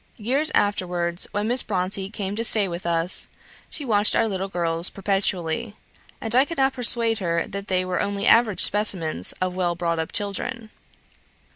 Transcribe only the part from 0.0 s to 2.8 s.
Years afterwards, when Miss Bronte came to stay